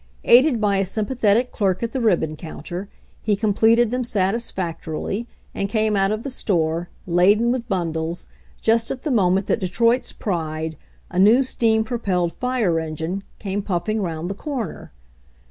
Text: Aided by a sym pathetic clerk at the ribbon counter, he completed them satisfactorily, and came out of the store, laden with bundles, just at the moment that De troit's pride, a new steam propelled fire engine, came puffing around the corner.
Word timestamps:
Aided 0.23 0.59
by 0.59 0.77
a 0.77 0.83
sym 0.83 1.05
pathetic 1.05 1.51
clerk 1.51 1.83
at 1.83 1.91
the 1.91 2.01
ribbon 2.01 2.35
counter, 2.35 2.89
he 3.21 3.35
completed 3.35 3.91
them 3.91 4.03
satisfactorily, 4.03 5.27
and 5.53 5.69
came 5.69 5.95
out 5.95 6.11
of 6.11 6.23
the 6.23 6.29
store, 6.31 6.89
laden 7.05 7.51
with 7.51 7.67
bundles, 7.69 8.25
just 8.63 8.89
at 8.89 9.03
the 9.03 9.11
moment 9.11 9.45
that 9.45 9.59
De 9.59 9.67
troit's 9.67 10.11
pride, 10.11 10.75
a 11.11 11.19
new 11.19 11.43
steam 11.43 11.83
propelled 11.83 12.33
fire 12.33 12.79
engine, 12.79 13.21
came 13.37 13.61
puffing 13.61 13.99
around 13.99 14.27
the 14.27 14.33
corner. 14.33 14.91